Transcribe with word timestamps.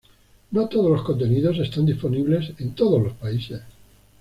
No 0.49 0.67
todos 0.67 0.89
los 0.89 1.03
contenidos 1.03 1.59
están 1.59 1.85
disponibles 1.85 2.53
en 2.59 2.73
todos 2.73 3.03
los 3.03 3.13
países. 3.13 3.61